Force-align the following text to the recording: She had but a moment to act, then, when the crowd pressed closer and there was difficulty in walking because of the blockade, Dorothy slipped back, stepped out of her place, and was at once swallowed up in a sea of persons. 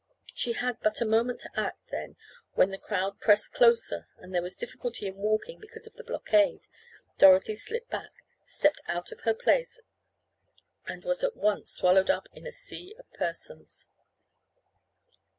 She 0.33 0.53
had 0.53 0.79
but 0.81 0.99
a 0.99 1.05
moment 1.05 1.41
to 1.41 1.51
act, 1.55 1.91
then, 1.91 2.15
when 2.53 2.71
the 2.71 2.79
crowd 2.79 3.19
pressed 3.19 3.53
closer 3.53 4.07
and 4.17 4.33
there 4.33 4.41
was 4.41 4.55
difficulty 4.55 5.05
in 5.05 5.13
walking 5.17 5.59
because 5.59 5.85
of 5.85 5.93
the 5.93 6.03
blockade, 6.03 6.61
Dorothy 7.19 7.53
slipped 7.53 7.91
back, 7.91 8.09
stepped 8.47 8.81
out 8.87 9.11
of 9.11 9.19
her 9.19 9.35
place, 9.35 9.79
and 10.87 11.03
was 11.03 11.23
at 11.23 11.37
once 11.37 11.73
swallowed 11.73 12.09
up 12.09 12.27
in 12.33 12.47
a 12.47 12.51
sea 12.51 12.95
of 12.97 13.13
persons. 13.13 13.89